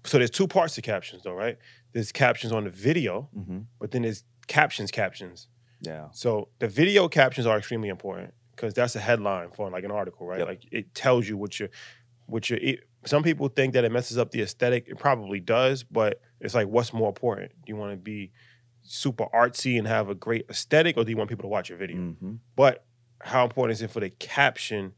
So 0.06 0.18
there's 0.18 0.30
two 0.30 0.48
parts 0.48 0.76
to 0.76 0.82
captions, 0.82 1.24
though, 1.24 1.34
right? 1.34 1.58
There's 1.92 2.12
captions 2.14 2.54
on 2.54 2.64
the 2.64 2.70
video, 2.70 3.28
Mm-hmm. 3.38 3.60
but 3.80 3.92
then 3.92 4.04
there's 4.04 4.24
captions, 4.48 4.92
captions. 4.92 5.48
Yeah. 5.82 6.08
So 6.12 6.50
the 6.60 6.68
video 6.68 7.08
captions 7.08 7.48
are 7.48 7.58
extremely 7.58 7.90
important 7.90 8.34
because 8.56 8.74
that's 8.74 8.96
a 8.96 9.00
headline 9.00 9.52
for 9.52 9.70
like 9.70 9.84
an 9.84 9.92
article, 9.92 10.26
right? 10.26 10.40
Yep. 10.40 10.48
Like 10.48 10.62
it 10.72 10.94
tells 10.96 11.28
you 11.28 11.38
what 11.38 11.60
you're, 11.60 11.70
what 12.26 12.50
you're. 12.50 12.60
It, 12.60 12.88
some 13.06 13.24
people 13.24 13.48
think 13.48 13.74
that 13.74 13.86
it 13.86 13.92
messes 13.92 14.18
up 14.18 14.32
the 14.32 14.42
aesthetic. 14.42 14.88
It 14.88 14.98
probably 14.98 15.40
does, 15.40 15.84
but 15.84 16.22
it's 16.42 16.54
like, 16.54 16.68
what's 16.68 16.94
more 16.94 17.08
important? 17.08 17.52
Do 17.66 17.72
you 17.72 17.76
want 17.76 17.94
to 17.94 17.98
be 17.98 18.32
super 18.84 19.26
artsy 19.34 19.78
and 19.78 19.88
have 19.88 20.10
a 20.10 20.16
great 20.16 20.46
aesthetic, 20.50 20.98
or 20.98 21.04
do 21.04 21.12
you 21.12 21.18
want 21.18 21.30
people 21.30 21.44
to 21.44 21.50
watch 21.50 21.70
your 21.70 21.78
video? 21.78 21.98
Mm-hmm. 21.98 22.36
But 22.56 22.86
how 23.22 23.44
important 23.44 23.78
is 23.78 23.82
it 23.82 23.92
for 23.92 24.00
the 24.00 24.10
caption 24.10 24.94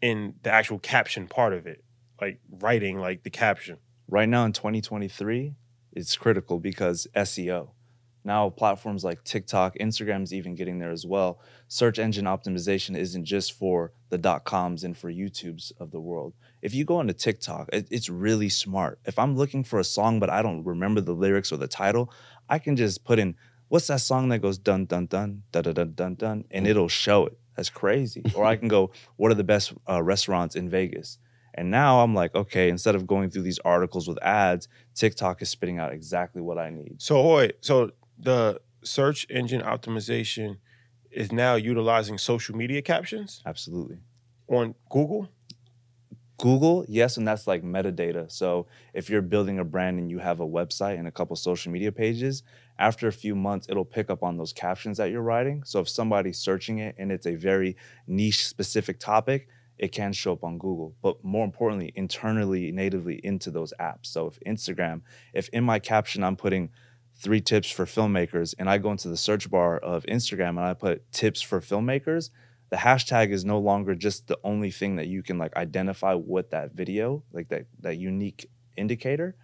in 0.00 0.34
the 0.42 0.50
actual 0.50 0.78
caption 0.78 1.26
part 1.26 1.52
of 1.52 1.66
it, 1.66 1.84
like 2.20 2.40
writing, 2.50 2.98
like 2.98 3.22
the 3.22 3.30
caption? 3.30 3.78
right 4.10 4.28
now 4.28 4.44
in 4.44 4.52
2023 4.52 5.54
it's 5.92 6.16
critical 6.16 6.58
because 6.58 7.06
seo 7.16 7.70
now 8.24 8.50
platforms 8.50 9.04
like 9.04 9.24
tiktok 9.24 9.76
instagram's 9.80 10.32
even 10.32 10.54
getting 10.54 10.78
there 10.78 10.90
as 10.90 11.06
well. 11.06 11.40
Search 11.68 11.98
engine 11.98 12.24
optimization 12.24 12.96
isn't 12.96 13.24
just 13.24 13.52
for 13.52 13.92
the 14.08 14.18
dot 14.18 14.44
coms 14.44 14.84
and 14.84 14.96
for 14.96 15.10
youtube's 15.10 15.72
of 15.78 15.90
the 15.90 16.00
world. 16.00 16.34
If 16.62 16.74
you 16.74 16.84
go 16.84 17.00
into 17.00 17.14
tiktok 17.14 17.68
it, 17.72 17.88
it's 17.90 18.08
really 18.08 18.48
smart. 18.48 18.98
If 19.04 19.18
i'm 19.18 19.36
looking 19.36 19.64
for 19.64 19.78
a 19.78 19.84
song 19.84 20.20
but 20.20 20.30
i 20.30 20.42
don't 20.42 20.64
remember 20.64 21.00
the 21.00 21.12
lyrics 21.14 21.52
or 21.52 21.56
the 21.56 21.68
title 21.68 22.12
i 22.48 22.58
can 22.58 22.76
just 22.76 23.04
put 23.04 23.18
in 23.18 23.36
what's 23.68 23.86
that 23.86 24.00
song 24.00 24.28
that 24.28 24.40
goes 24.40 24.58
dun 24.58 24.84
dun 24.84 25.06
dun 25.06 25.42
dun 25.52 25.62
dun 25.62 25.74
dun 25.74 25.92
dun, 25.94 26.14
dun? 26.14 26.44
And 26.50 26.66
it'll 26.66 26.88
show 26.88 27.26
it. 27.26 27.38
That's 27.56 27.70
crazy. 27.70 28.22
Or 28.34 28.44
i 28.44 28.56
can 28.56 28.68
go 28.68 28.90
what 29.16 29.30
are 29.30 29.36
the 29.36 29.44
best 29.44 29.72
uh, 29.88 30.02
restaurants 30.02 30.56
in 30.56 30.68
vegas? 30.68 31.18
And 31.54 31.70
now 31.70 32.00
I'm 32.00 32.14
like, 32.14 32.34
okay, 32.34 32.68
instead 32.68 32.94
of 32.94 33.06
going 33.06 33.30
through 33.30 33.42
these 33.42 33.58
articles 33.60 34.06
with 34.08 34.22
ads, 34.22 34.68
TikTok 34.94 35.42
is 35.42 35.48
spitting 35.48 35.78
out 35.78 35.92
exactly 35.92 36.40
what 36.40 36.58
I 36.58 36.70
need. 36.70 37.02
So, 37.02 37.20
Troy, 37.20 37.50
so 37.60 37.90
the 38.22 38.60
search 38.82 39.26
engine 39.30 39.62
optimization 39.62 40.58
is 41.10 41.32
now 41.32 41.54
utilizing 41.54 42.18
social 42.18 42.56
media 42.56 42.82
captions 42.82 43.42
Absolutely. 43.44 43.98
on 44.48 44.74
Google. 44.90 45.28
Google, 46.38 46.86
yes, 46.88 47.18
and 47.18 47.28
that's 47.28 47.46
like 47.46 47.62
metadata. 47.62 48.30
So 48.32 48.66
if 48.94 49.10
you're 49.10 49.20
building 49.20 49.58
a 49.58 49.64
brand 49.64 49.98
and 49.98 50.10
you 50.10 50.18
have 50.20 50.40
a 50.40 50.46
website 50.46 50.98
and 50.98 51.06
a 51.06 51.10
couple 51.10 51.36
social 51.36 51.70
media 51.70 51.92
pages, 51.92 52.42
after 52.78 53.08
a 53.08 53.12
few 53.12 53.34
months, 53.34 53.66
it'll 53.68 53.84
pick 53.84 54.08
up 54.08 54.22
on 54.22 54.38
those 54.38 54.54
captions 54.54 54.96
that 54.96 55.10
you're 55.10 55.20
writing. 55.20 55.62
So 55.66 55.80
if 55.80 55.88
somebody's 55.90 56.38
searching 56.38 56.78
it 56.78 56.94
and 56.98 57.12
it's 57.12 57.26
a 57.26 57.34
very 57.34 57.76
niche 58.06 58.46
specific 58.46 58.98
topic, 58.98 59.48
it 59.76 59.92
can 59.92 60.14
show 60.14 60.32
up 60.32 60.42
on 60.42 60.56
Google. 60.56 60.94
But 61.02 61.22
more 61.22 61.44
importantly, 61.44 61.92
internally, 61.94 62.72
natively 62.72 63.20
into 63.22 63.50
those 63.50 63.74
apps. 63.78 64.06
So 64.06 64.26
if 64.26 64.40
Instagram, 64.46 65.02
if 65.34 65.50
in 65.50 65.64
my 65.64 65.78
caption 65.78 66.24
I'm 66.24 66.36
putting 66.36 66.70
three 67.20 67.40
tips 67.40 67.70
for 67.70 67.84
filmmakers 67.84 68.54
and 68.58 68.68
I 68.70 68.78
go 68.78 68.90
into 68.90 69.08
the 69.08 69.16
search 69.16 69.50
bar 69.50 69.78
of 69.78 70.04
Instagram 70.06 70.50
and 70.50 70.60
I 70.60 70.74
put 70.74 71.10
tips 71.12 71.42
for 71.42 71.60
filmmakers, 71.60 72.30
the 72.70 72.76
hashtag 72.76 73.30
is 73.30 73.44
no 73.44 73.58
longer 73.58 73.94
just 73.94 74.26
the 74.26 74.38
only 74.42 74.70
thing 74.70 74.96
that 74.96 75.06
you 75.08 75.22
can 75.22 75.36
like 75.38 75.54
identify 75.56 76.14
with 76.14 76.50
that 76.50 76.72
video, 76.72 77.22
like 77.32 77.48
that 77.48 77.66
that 77.80 77.96
unique 77.98 78.48
indicator. 78.76 79.36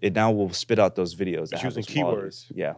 It 0.00 0.14
now 0.14 0.30
will 0.30 0.52
spit 0.52 0.78
out 0.78 0.94
those 0.94 1.14
videos. 1.16 1.48
that 1.50 1.54
It's 1.54 1.62
have 1.62 1.76
using 1.76 1.84
those 1.94 2.02
qualities. 2.02 2.46
keywords. 2.52 2.56
Yeah, 2.56 2.74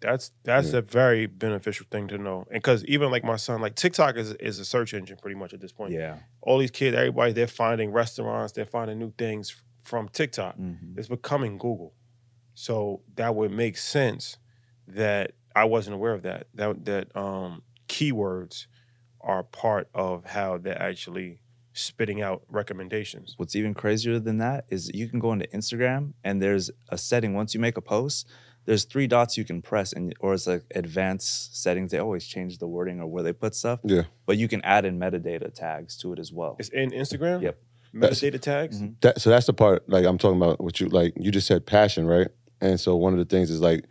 That's 0.00 0.30
that's 0.44 0.72
Yeah. 0.72 0.78
a 0.78 0.82
very 0.82 1.26
beneficial 1.26 1.86
thing 1.90 2.08
to 2.08 2.18
know. 2.18 2.46
And 2.50 2.60
because 2.62 2.84
even 2.86 3.10
like 3.10 3.24
my 3.24 3.36
son, 3.36 3.60
like 3.60 3.74
TikTok 3.74 4.16
is 4.16 4.32
is 4.34 4.58
a 4.60 4.64
search 4.64 4.94
engine 4.94 5.18
pretty 5.20 5.36
much 5.36 5.52
at 5.52 5.60
this 5.60 5.72
point. 5.72 5.92
yeah. 5.92 6.18
All 6.40 6.58
these 6.58 6.70
kids, 6.70 6.96
everybody, 6.96 7.32
they're 7.32 7.46
finding 7.64 7.90
restaurants, 7.92 8.52
they're 8.54 8.64
finding 8.78 8.98
new 8.98 9.12
things 9.18 9.54
from 9.82 10.08
TikTok. 10.08 10.56
Mhm. 10.58 10.96
It's 10.98 11.08
becoming 11.08 11.58
Google. 11.58 11.92
So 12.58 13.02
that 13.14 13.36
would 13.36 13.52
make 13.52 13.76
sense 13.76 14.36
that 14.88 15.30
I 15.54 15.64
wasn't 15.64 15.94
aware 15.94 16.12
of 16.12 16.22
that. 16.22 16.48
That 16.54 16.84
that 16.86 17.16
um 17.16 17.62
keywords 17.88 18.66
are 19.20 19.44
part 19.44 19.88
of 19.94 20.24
how 20.24 20.58
they're 20.58 20.80
actually 20.82 21.38
spitting 21.72 22.20
out 22.20 22.42
recommendations. 22.48 23.34
What's 23.36 23.54
even 23.54 23.74
crazier 23.74 24.18
than 24.18 24.38
that 24.38 24.64
is 24.70 24.90
you 24.92 25.06
can 25.08 25.20
go 25.20 25.32
into 25.32 25.46
Instagram 25.48 26.14
and 26.24 26.42
there's 26.42 26.68
a 26.88 26.98
setting 26.98 27.32
once 27.34 27.54
you 27.54 27.60
make 27.60 27.76
a 27.76 27.80
post, 27.80 28.26
there's 28.64 28.82
three 28.84 29.06
dots 29.06 29.38
you 29.38 29.44
can 29.44 29.62
press 29.62 29.92
and 29.92 30.12
or 30.18 30.34
it's 30.34 30.48
like 30.48 30.64
advanced 30.74 31.62
settings. 31.62 31.92
They 31.92 31.98
always 31.98 32.26
change 32.26 32.58
the 32.58 32.66
wording 32.66 32.98
or 33.00 33.06
where 33.06 33.22
they 33.22 33.32
put 33.32 33.54
stuff. 33.54 33.78
Yeah. 33.84 34.02
But 34.26 34.36
you 34.36 34.48
can 34.48 34.62
add 34.64 34.84
in 34.84 34.98
metadata 34.98 35.54
tags 35.54 35.96
to 35.98 36.12
it 36.12 36.18
as 36.18 36.32
well. 36.32 36.56
It's 36.58 36.70
in 36.70 36.90
Instagram. 36.90 37.40
Yep. 37.42 37.56
That's- 37.94 38.20
Metadata 38.20 38.40
tags. 38.40 38.82
Mhm. 38.82 39.00
That, 39.02 39.20
so 39.20 39.30
that's 39.30 39.46
the 39.46 39.52
part 39.54 39.88
like 39.88 40.04
I'm 40.04 40.18
talking 40.18 40.38
about 40.42 40.60
what 40.60 40.80
you 40.80 40.88
like 40.88 41.12
you 41.20 41.30
just 41.30 41.46
said 41.46 41.64
passion, 41.64 42.04
right? 42.04 42.26
And 42.60 42.78
so 42.78 42.96
one 42.96 43.12
of 43.12 43.18
the 43.18 43.24
things 43.24 43.50
is 43.50 43.60
like 43.60 43.84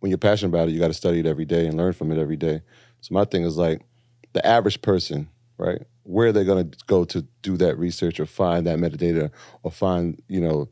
when 0.00 0.10
you're 0.10 0.18
passionate 0.18 0.48
about 0.50 0.68
it, 0.68 0.72
you 0.72 0.80
got 0.80 0.88
to 0.88 0.94
study 0.94 1.20
it 1.20 1.26
every 1.26 1.44
day 1.44 1.66
and 1.66 1.76
learn 1.76 1.92
from 1.92 2.10
it 2.12 2.18
every 2.18 2.36
day. 2.36 2.60
So 3.00 3.14
my 3.14 3.24
thing 3.24 3.44
is 3.44 3.56
like 3.56 3.82
the 4.32 4.44
average 4.46 4.82
person, 4.82 5.28
right? 5.58 5.82
Where 6.04 6.28
are 6.28 6.32
they 6.32 6.44
going 6.44 6.70
to 6.70 6.78
go 6.86 7.04
to 7.04 7.22
do 7.42 7.56
that 7.58 7.78
research 7.78 8.18
or 8.18 8.26
find 8.26 8.66
that 8.66 8.78
metadata 8.78 9.30
or 9.62 9.70
find, 9.70 10.20
you 10.28 10.40
know, 10.40 10.68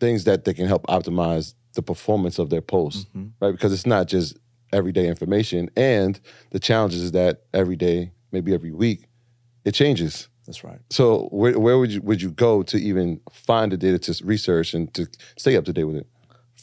things 0.00 0.24
that 0.24 0.44
they 0.44 0.54
can 0.54 0.66
help 0.66 0.86
optimize 0.88 1.54
the 1.74 1.82
performance 1.82 2.38
of 2.38 2.50
their 2.50 2.60
post, 2.60 3.12
Mhm. 3.14 3.30
right? 3.40 3.52
Because 3.52 3.72
it's 3.72 3.86
not 3.86 4.08
just 4.08 4.36
everyday 4.72 5.06
information 5.08 5.70
and 5.76 6.20
the 6.50 6.58
challenges 6.58 7.00
is 7.02 7.12
that 7.12 7.42
every 7.52 7.76
day, 7.76 8.10
maybe 8.32 8.52
every 8.52 8.72
week, 8.72 9.06
it 9.64 9.72
changes. 9.72 10.28
That's 10.46 10.62
right. 10.64 10.80
So 10.90 11.28
where 11.30 11.58
where 11.58 11.78
would 11.78 11.90
you 11.92 12.02
would 12.02 12.20
you 12.20 12.30
go 12.30 12.62
to 12.64 12.76
even 12.76 13.20
find 13.32 13.72
the 13.72 13.76
data 13.76 13.98
to 14.00 14.24
research 14.26 14.74
and 14.74 14.92
to 14.94 15.06
stay 15.38 15.56
up 15.56 15.64
to 15.66 15.72
date 15.72 15.84
with 15.84 15.96
it? 15.96 16.06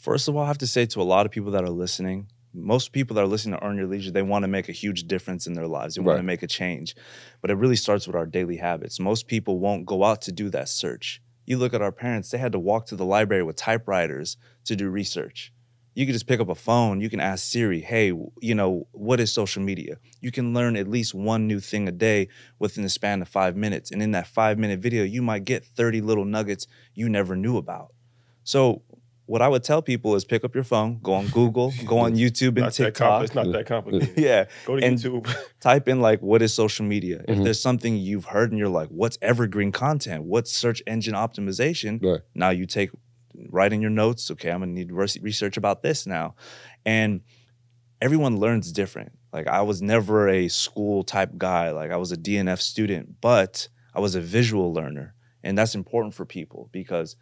First 0.02 0.26
of 0.26 0.34
all, 0.34 0.42
I 0.42 0.48
have 0.48 0.58
to 0.58 0.66
say 0.66 0.84
to 0.84 1.00
a 1.00 1.04
lot 1.04 1.26
of 1.26 1.32
people 1.32 1.52
that 1.52 1.62
are 1.62 1.70
listening, 1.70 2.26
most 2.52 2.90
people 2.90 3.14
that 3.14 3.22
are 3.22 3.28
listening 3.28 3.56
to 3.56 3.64
Earn 3.64 3.76
Your 3.76 3.86
Leisure, 3.86 4.10
they 4.10 4.22
want 4.22 4.42
to 4.42 4.48
make 4.48 4.68
a 4.68 4.72
huge 4.72 5.04
difference 5.04 5.46
in 5.46 5.54
their 5.54 5.68
lives. 5.68 5.94
They 5.94 6.00
want 6.00 6.18
to 6.18 6.24
make 6.24 6.42
a 6.42 6.48
change. 6.48 6.96
But 7.40 7.52
it 7.52 7.54
really 7.54 7.76
starts 7.76 8.08
with 8.08 8.16
our 8.16 8.26
daily 8.26 8.56
habits. 8.56 8.98
Most 8.98 9.28
people 9.28 9.60
won't 9.60 9.86
go 9.86 10.02
out 10.02 10.20
to 10.22 10.32
do 10.32 10.50
that 10.50 10.68
search. 10.68 11.22
You 11.46 11.56
look 11.56 11.72
at 11.72 11.82
our 11.82 11.92
parents, 11.92 12.30
they 12.30 12.38
had 12.38 12.50
to 12.50 12.58
walk 12.58 12.86
to 12.86 12.96
the 12.96 13.04
library 13.04 13.44
with 13.44 13.54
typewriters 13.54 14.36
to 14.64 14.74
do 14.74 14.90
research. 14.90 15.52
You 15.94 16.04
can 16.04 16.14
just 16.14 16.26
pick 16.26 16.40
up 16.40 16.48
a 16.48 16.56
phone, 16.56 17.00
you 17.00 17.08
can 17.08 17.20
ask 17.20 17.44
Siri, 17.44 17.80
hey, 17.80 18.12
you 18.40 18.54
know, 18.56 18.88
what 18.90 19.20
is 19.20 19.30
social 19.30 19.62
media? 19.62 19.98
You 20.20 20.32
can 20.32 20.52
learn 20.52 20.74
at 20.74 20.88
least 20.88 21.14
one 21.14 21.46
new 21.46 21.60
thing 21.60 21.86
a 21.86 21.92
day 21.92 22.26
within 22.58 22.82
the 22.82 22.88
span 22.88 23.22
of 23.22 23.28
five 23.28 23.54
minutes. 23.54 23.92
And 23.92 24.02
in 24.02 24.10
that 24.12 24.26
five 24.26 24.58
minute 24.58 24.80
video, 24.80 25.04
you 25.04 25.22
might 25.22 25.44
get 25.44 25.64
30 25.64 26.00
little 26.00 26.24
nuggets 26.24 26.66
you 26.92 27.08
never 27.08 27.36
knew 27.36 27.56
about. 27.56 27.94
So, 28.42 28.82
what 29.26 29.40
I 29.40 29.48
would 29.48 29.62
tell 29.62 29.80
people 29.82 30.14
is 30.16 30.24
pick 30.24 30.44
up 30.44 30.54
your 30.54 30.64
phone, 30.64 30.98
go 31.02 31.14
on 31.14 31.28
Google, 31.28 31.72
go 31.86 31.98
on 32.00 32.14
YouTube 32.16 32.48
and 32.48 32.56
Not 32.58 32.72
that 32.74 32.82
compli- 32.82 32.86
TikTok. 32.86 33.24
it's 33.24 33.34
not 33.34 33.52
that 33.52 33.66
complicated. 33.66 34.14
Yeah, 34.16 34.46
Go 34.66 34.76
to 34.76 34.84
And- 34.84 34.98
YouTube. 34.98 35.34
type 35.60 35.88
in 35.88 36.00
like 36.00 36.20
what 36.20 36.42
is 36.42 36.52
social 36.52 36.84
media. 36.84 37.24
If 37.28 37.38
Mhm. 37.38 37.44
there's 37.44 37.60
something 37.60 37.96
you've 37.96 38.26
heard 38.26 38.50
and 38.50 38.58
you're 38.58 38.68
like, 38.68 38.88
what's 38.88 39.18
evergreen 39.22 39.72
content? 39.72 40.24
What's 40.24 40.50
search 40.52 40.82
engine 40.86 41.14
optimization? 41.14 42.02
Right. 42.02 42.20
Now 42.34 42.50
you 42.50 42.66
take 42.66 42.90
write 43.48 43.72
in 43.72 43.80
your 43.80 43.90
notes. 43.90 44.30
Okay, 44.30 44.50
I'm 44.50 44.60
gonna 44.60 44.72
need 44.72 44.92
res- 44.92 45.18
research 45.22 45.56
about 45.56 45.82
this 45.82 46.06
now, 46.06 46.34
and 46.84 47.22
everyone 48.00 48.38
learns 48.38 48.72
different. 48.72 49.12
Like 49.32 49.46
I 49.46 49.62
was 49.62 49.80
never 49.80 50.28
a 50.28 50.48
school 50.48 51.02
type 51.02 51.30
guy. 51.38 51.70
Like 51.70 51.90
I 51.90 51.96
was 51.96 52.12
a 52.12 52.16
DNF 52.16 52.60
student, 52.60 53.20
but 53.20 53.68
I 53.94 54.00
was 54.00 54.14
a 54.14 54.20
visual 54.20 54.72
learner, 54.74 55.14
and 55.42 55.56
that's 55.56 55.74
important 55.74 56.12
for 56.14 56.24
people 56.26 56.68
because 56.72 57.16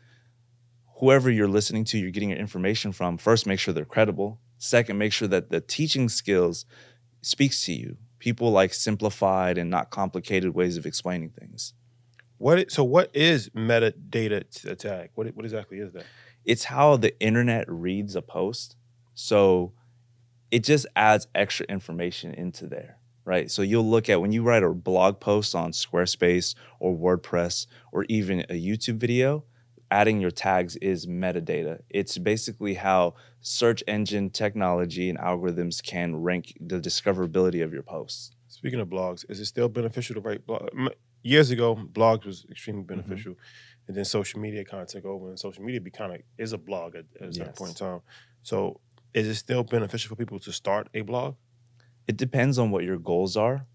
whoever 1.00 1.30
you're 1.30 1.49
listening 1.49 1.85
to, 1.87 1.99
you're 1.99 2.11
getting 2.11 2.30
your 2.30 2.38
information 2.38 2.92
from. 2.92 3.19
First, 3.19 3.47
make 3.47 3.59
sure 3.59 3.75
they're 3.75 3.85
credible. 3.85 4.40
Second, 4.59 4.99
make 4.99 5.12
sure 5.12 5.28
that 5.28 5.50
the 5.50 5.61
teaching 5.61 6.09
skills 6.09 6.66
speaks 7.23 7.64
to 7.66 7.73
you. 7.73 7.97
People 8.19 8.50
like 8.52 8.75
simplified 8.75 9.59
and 9.59 9.71
not 9.71 9.90
complicated 9.90 10.54
ways 10.54 10.76
of 10.76 10.87
explaining 10.87 11.30
things. 11.30 11.75
What? 12.38 12.71
So 12.71 12.85
what 12.85 13.11
is 13.14 13.50
metadata 13.50 14.76
tag? 14.78 15.11
What 15.14 15.28
what 15.35 15.45
exactly 15.45 15.78
is 15.78 15.92
that? 15.92 16.07
It's 16.45 16.64
how 16.64 16.97
the 16.97 17.19
internet 17.21 17.71
reads 17.71 18.16
a 18.16 18.23
post. 18.23 18.76
So 19.14 19.73
it 20.50 20.64
just 20.64 20.87
adds 20.97 21.28
extra 21.35 21.66
information 21.66 22.35
into 22.35 22.66
there. 22.66 22.99
right? 23.25 23.50
So 23.50 23.62
you'll 23.62 23.88
look 23.88 24.09
at 24.09 24.21
when 24.21 24.33
you 24.33 24.42
write 24.42 24.62
a 24.62 24.71
blog 24.71 25.21
post 25.21 25.54
on 25.54 25.73
Squarespace 25.73 26.54
or 26.80 26.97
WordPress 26.97 27.66
or 27.92 28.04
even 28.09 28.40
a 28.50 28.54
YouTube 28.54 28.97
video, 28.97 29.45
adding 29.90 30.20
your 30.20 30.30
tags 30.30 30.76
is 30.76 31.06
metadata. 31.06 31.80
It's 31.90 32.18
basically 32.18 32.75
how 32.75 33.14
search 33.40 33.82
engine 33.88 34.30
technology 34.30 35.09
and 35.09 35.18
algorithms 35.18 35.82
can 35.82 36.16
rank 36.16 36.56
the 36.61 36.80
discoverability 36.80 37.62
of 37.64 37.73
your 37.73 37.82
posts. 37.82 38.32
Speaking 38.49 38.80
of 38.80 38.88
blogs, 38.88 39.25
is 39.28 39.40
it 39.40 39.47
still 39.47 39.68
beneficial 39.68 40.14
to 40.14 40.20
write 40.20 40.47
blog? 40.47 40.68
Years 41.23 41.50
ago, 41.50 41.76
blogs 41.76 42.25
was 42.25 42.47
extremely 42.50 42.82
mm-hmm. 42.82 43.00
beneficial, 43.00 43.35
and 43.87 43.97
then 43.97 44.04
social 44.04 44.40
media 44.40 44.64
kind 44.64 44.82
of 44.82 44.88
took 44.88 45.04
over, 45.04 45.28
and 45.28 45.38
social 45.38 45.62
media 45.62 45.80
be 45.80 45.90
kind 45.90 46.14
of 46.14 46.20
is 46.38 46.52
a 46.52 46.59
blog 46.59 46.94
at, 46.94 47.04
at 47.20 47.28
a 47.28 47.32
certain 47.32 47.49
Yes. 47.49 47.59
point 47.59 47.70
in 47.70 47.76
time. 47.76 48.00
So, 48.42 48.80
is 49.12 49.26
it 49.26 49.35
still 49.35 49.64
beneficial 49.64 50.09
for 50.09 50.16
people 50.16 50.38
to 50.40 50.52
start 50.52 50.88
a 50.94 51.02
blog? 51.02 51.35
It 52.06 52.16
depends 52.16 52.59
on 52.59 52.70
what 52.70 52.85
your 52.85 52.99
goals 52.99 53.37
are. 53.37 53.66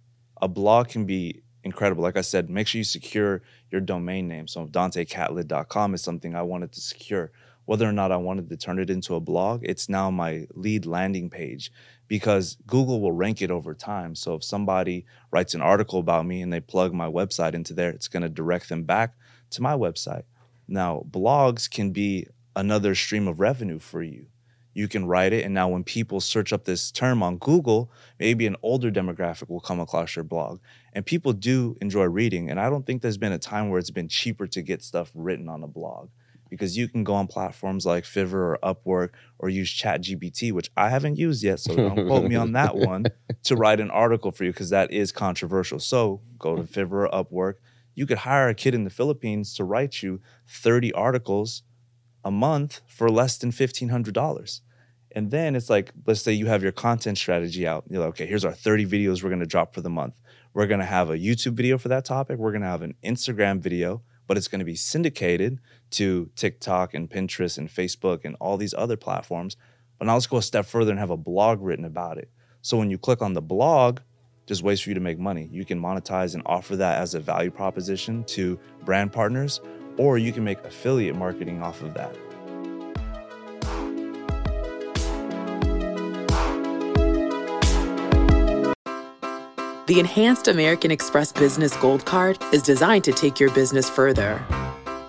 A 0.42 0.48
blog 0.48 0.90
can 0.90 1.06
be 1.06 1.42
incredible. 1.66 2.04
Like 2.04 2.16
I 2.16 2.22
said, 2.22 2.50
make 2.50 2.68
sure 2.68 2.78
you 2.78 2.86
secure 2.86 3.42
your 3.72 3.82
domain 3.82 4.28
name. 4.30 4.48
So 4.48 4.68
DanteCatlett.com 4.68 5.94
is 5.96 6.02
something 6.02 6.36
I 6.36 6.44
wanted 6.44 6.72
to 6.74 6.80
secure. 6.80 7.32
Whether 7.66 7.90
or 7.90 7.92
not 7.92 8.12
I 8.12 8.18
wanted 8.18 8.48
to 8.50 8.58
turn 8.58 8.78
it 8.78 8.92
into 8.92 9.16
a 9.16 9.20
blog, 9.20 9.62
it's 9.64 9.90
now 9.90 10.12
my 10.12 10.46
lead 10.54 10.86
landing 10.86 11.32
page 11.32 11.72
because 12.08 12.58
Google 12.68 13.02
will 13.02 13.12
rank 13.12 13.42
it 13.42 13.50
over 13.50 13.74
time. 13.74 14.14
So 14.14 14.36
if 14.36 14.44
somebody 14.44 15.06
writes 15.32 15.56
an 15.56 15.62
article 15.62 16.00
about 16.00 16.28
me 16.28 16.44
and 16.44 16.54
they 16.54 16.60
plug 16.60 16.94
my 16.94 17.08
website 17.08 17.56
into 17.56 17.74
there, 17.74 17.90
it's 17.90 18.08
going 18.08 18.22
to 18.22 18.30
direct 18.30 18.70
them 18.70 18.84
back 18.84 19.16
to 19.50 19.64
my 19.64 19.74
website. 19.74 20.24
Now, 20.68 21.04
blogs 21.10 21.70
can 21.70 21.90
be 21.90 22.28
another 22.56 22.94
stream 22.94 23.28
of 23.28 23.40
revenue 23.40 23.80
for 23.80 24.04
you. 24.04 24.28
You 24.76 24.90
can 24.90 25.08
write 25.08 25.32
it, 25.32 25.46
and 25.46 25.54
now 25.54 25.70
when 25.70 25.86
people 25.86 26.20
search 26.20 26.52
up 26.52 26.66
this 26.66 26.92
term 26.92 27.24
on 27.24 27.38
Google, 27.38 27.90
maybe 28.20 28.46
an 28.46 28.58
older 28.62 28.92
demographic 28.92 29.50
will 29.50 29.62
come 29.62 29.80
across 29.80 30.18
your 30.18 30.24
blog. 30.24 30.60
And 30.92 31.06
people 31.06 31.32
do 31.32 31.78
enjoy 31.80 32.04
reading. 32.04 32.50
And 32.52 32.60
I 32.60 32.70
don't 32.70 32.86
think 32.86 33.02
there's 33.02 33.18
been 33.18 33.32
a 33.32 33.40
time 33.40 33.70
where 33.70 33.80
it's 33.80 33.90
been 33.90 34.10
cheaper 34.10 34.48
to 34.48 34.62
get 34.62 34.84
stuff 34.84 35.12
written 35.16 35.48
on 35.48 35.64
a 35.64 35.68
blog 35.68 36.10
because 36.50 36.78
you 36.78 36.90
can 36.90 37.06
go 37.06 37.14
on 37.14 37.28
platforms 37.28 37.86
like 37.86 38.04
Fiverr 38.04 38.34
or 38.34 38.60
Upwork 38.64 39.12
or 39.40 39.48
use 39.48 39.70
ChatGPT, 39.74 40.52
which 40.52 40.70
I 40.76 40.90
haven't 40.90 41.18
used 41.18 41.42
yet. 41.42 41.62
So 41.62 41.74
don't 41.74 42.06
quote 42.08 42.26
me 42.26 42.36
on 42.36 42.52
that 42.52 42.76
one 42.76 43.06
to 43.44 43.56
write 43.56 43.80
an 43.80 43.90
article 43.92 44.32
for 44.34 44.44
you 44.44 44.52
because 44.52 44.72
that 44.72 44.92
is 44.92 45.14
controversial. 45.14 45.80
So 45.80 46.20
go 46.38 46.56
to 46.58 46.64
Fiverr 46.64 47.10
or 47.10 47.24
Upwork. 47.24 47.54
You 47.94 48.06
could 48.06 48.20
hire 48.20 48.50
a 48.50 48.54
kid 48.54 48.76
in 48.76 48.84
the 48.84 48.90
Philippines 48.90 49.54
to 49.56 49.64
write 49.64 50.04
you 50.04 50.20
30 50.50 50.92
articles 50.92 51.64
a 52.26 52.32
month 52.32 52.82
for 52.88 53.10
less 53.10 53.38
than 53.38 53.52
$1,500. 53.52 54.62
And 55.12 55.32
then 55.32 55.56
it's 55.56 55.70
like, 55.70 55.92
let's 56.06 56.22
say 56.22 56.34
you 56.34 56.48
have 56.48 56.64
your 56.64 56.74
content 56.74 57.18
strategy 57.18 57.66
out. 57.66 57.86
You're 57.90 58.02
like, 58.02 58.10
okay, 58.10 58.26
here's 58.26 58.44
our 58.44 58.52
30 58.52 58.86
videos 58.86 59.24
we're 59.24 59.30
gonna 59.30 59.46
drop 59.46 59.74
for 59.74 59.80
the 59.80 59.90
month. 59.90 60.20
We're 60.54 60.68
gonna 60.68 60.86
have 60.86 61.10
a 61.10 61.18
YouTube 61.18 61.54
video 61.54 61.78
for 61.78 61.88
that 61.88 62.04
topic. 62.04 62.38
We're 62.38 62.52
gonna 62.52 62.66
have 62.66 62.82
an 62.82 62.96
Instagram 63.04 63.60
video, 63.60 64.02
but 64.28 64.36
it's 64.36 64.50
gonna 64.50 64.66
be 64.66 64.76
syndicated 64.76 65.60
to 65.92 66.30
TikTok 66.36 66.94
and 66.94 67.10
Pinterest 67.10 67.58
and 67.58 67.70
Facebook 67.70 68.26
and 68.26 68.36
all 68.42 68.58
these 68.58 68.74
other 68.74 68.98
platforms. 68.98 69.56
But 70.00 70.08
now 70.08 70.16
let's 70.16 70.28
go 70.28 70.38
a 70.38 70.42
step 70.42 70.66
further 70.66 70.92
and 70.92 71.00
have 71.00 71.12
a 71.12 71.18
blog 71.18 71.62
written 71.62 71.86
about 71.86 72.18
it. 72.18 72.30
So 72.62 72.76
when 72.76 72.90
you 72.90 72.98
click 72.98 73.22
on 73.22 73.34
the 73.34 73.42
blog, 73.42 74.00
just 74.48 74.64
ways 74.64 74.82
for 74.82 74.90
you 74.90 74.96
to 74.96 75.00
make 75.00 75.20
money. 75.20 75.48
You 75.52 75.66
can 75.66 75.80
monetize 75.80 76.34
and 76.34 76.44
offer 76.46 76.76
that 76.76 77.00
as 77.00 77.16
a 77.16 77.20
value 77.20 77.52
proposition 77.52 78.24
to 78.26 78.60
brand 78.84 79.14
partners, 79.14 79.62
or 79.98 80.18
you 80.18 80.32
can 80.32 80.44
make 80.44 80.64
affiliate 80.64 81.16
marketing 81.16 81.62
off 81.62 81.82
of 81.82 81.94
that. 81.94 82.16
The 89.88 90.00
Enhanced 90.00 90.48
American 90.48 90.90
Express 90.90 91.32
Business 91.32 91.78
Gold 91.78 92.06
Card 92.06 92.40
is 92.52 92.64
designed 92.64 93.04
to 93.04 93.12
take 93.12 93.40
your 93.40 93.52
business 93.52 93.88
further. 93.88 94.44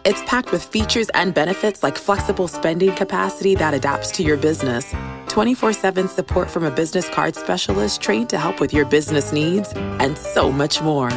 It's 0.05 0.23
packed 0.25 0.53
with 0.53 0.63
features 0.63 1.09
and 1.15 1.33
benefits 1.33 1.83
like 1.83 1.97
flexible 1.97 2.47
spending 2.47 2.95
capacity 2.95 3.55
that 3.55 3.73
adapts 3.73 4.11
to 4.13 4.23
your 4.23 4.37
business, 4.37 4.95
24 5.29 5.73
7 5.73 6.09
support 6.09 6.51
from 6.51 6.65
a 6.65 6.71
business 6.71 7.09
card 7.09 7.35
specialist 7.35 8.03
trained 8.03 8.29
to 8.29 8.39
help 8.39 8.61
with 8.61 8.75
your 8.75 8.85
business 8.85 9.33
needs, 9.33 9.73
and 9.75 10.19
so 10.19 10.53
much 10.53 10.83
more. 10.83 11.11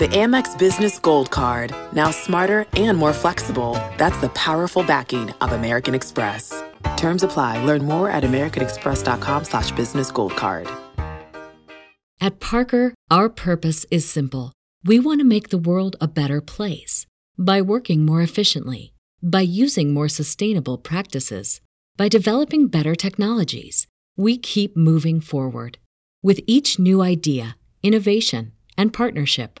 The 0.00 0.08
Amex 0.08 0.58
Business 0.58 0.98
Gold 0.98 1.30
Card, 1.30 1.74
now 1.92 2.10
smarter 2.10 2.64
and 2.72 2.96
more 2.96 3.12
flexible. 3.12 3.74
That's 3.98 4.16
the 4.22 4.30
powerful 4.30 4.82
backing 4.82 5.30
of 5.42 5.52
American 5.52 5.94
Express. 5.94 6.62
Terms 6.96 7.22
apply. 7.22 7.62
Learn 7.64 7.84
more 7.84 8.08
at 8.08 8.22
americanexpress.com 8.22 9.44
slash 9.44 9.72
business 9.72 10.10
gold 10.10 10.34
card. 10.36 10.70
At 12.18 12.40
Parker, 12.40 12.94
our 13.10 13.28
purpose 13.28 13.84
is 13.90 14.08
simple. 14.08 14.54
We 14.86 14.98
want 14.98 15.20
to 15.20 15.26
make 15.26 15.50
the 15.50 15.58
world 15.58 15.96
a 16.00 16.08
better 16.08 16.40
place 16.40 17.04
by 17.36 17.60
working 17.60 18.06
more 18.06 18.22
efficiently, 18.22 18.94
by 19.22 19.42
using 19.42 19.92
more 19.92 20.08
sustainable 20.08 20.78
practices, 20.78 21.60
by 21.98 22.08
developing 22.08 22.68
better 22.68 22.94
technologies. 22.94 23.86
We 24.16 24.38
keep 24.38 24.78
moving 24.78 25.20
forward. 25.20 25.76
With 26.22 26.40
each 26.46 26.78
new 26.78 27.02
idea, 27.02 27.58
innovation, 27.82 28.52
and 28.78 28.94
partnership, 28.94 29.60